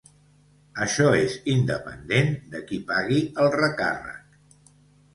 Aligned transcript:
Això 0.85 1.05
és 1.17 1.35
independent 1.57 2.33
de 2.57 2.65
qui 2.73 2.83
pagui 2.91 3.23
el 3.45 3.55
recàrrec. 3.61 4.69